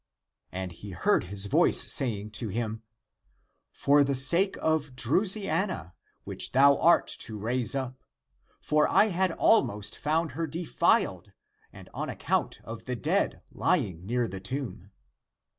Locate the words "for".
3.83-4.03, 8.67-8.87